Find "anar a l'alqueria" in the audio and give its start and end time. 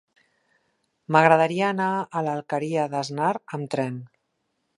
1.73-2.87